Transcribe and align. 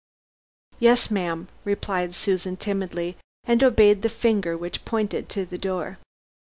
"Yes, 0.79 1.11
ma'am," 1.11 1.47
replied 1.63 2.15
Susan 2.15 2.57
timidly, 2.57 3.17
and 3.43 3.63
obeyed 3.63 4.01
the 4.01 4.09
finger 4.09 4.57
which 4.57 4.83
pointed 4.83 5.29
to 5.29 5.45
the 5.45 5.59
door. 5.59 5.99